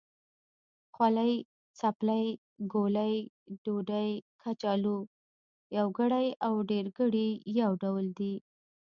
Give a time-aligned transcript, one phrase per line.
[0.95, 1.33] خولۍ،
[1.79, 2.25] څپلۍ،
[2.73, 3.15] ګولۍ،
[3.63, 4.97] ډوډۍ، کچالو...
[5.77, 8.33] يوګړی او ډېرګړي يو ډول دی.